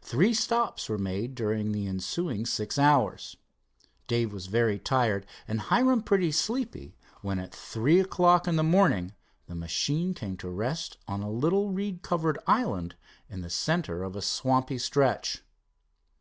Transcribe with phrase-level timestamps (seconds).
[0.00, 3.36] Three stops were made during the ensuing six, hours.
[4.06, 9.12] Dave was very tired and Hiram pretty sleepy, when, at three o'clock in the morning,
[9.48, 12.94] the machine came to rest on a little reed covered island
[13.28, 15.42] in the center of a swampy stretch.